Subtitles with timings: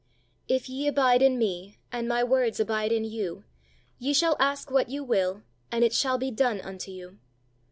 [0.47, 3.43] If ye abide in Me, and My words abide in you,
[3.99, 7.19] ye shall ask what you will, and it shall be done unto you.